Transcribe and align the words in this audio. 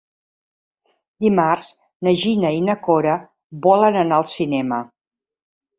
Dimarts 1.25 1.67
na 2.09 2.15
Gina 2.23 2.53
i 2.61 2.65
na 2.71 2.79
Cora 2.89 3.15
volen 3.69 4.03
anar 4.05 4.23
al 4.23 4.31
cinema. 4.37 4.87